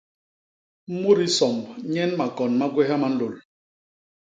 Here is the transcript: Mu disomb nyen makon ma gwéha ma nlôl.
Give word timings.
Mu 0.99 1.11
disomb 1.19 1.59
nyen 1.91 2.11
makon 2.17 2.51
ma 2.59 2.67
gwéha 2.73 2.95
ma 3.01 3.07
nlôl. 3.11 3.35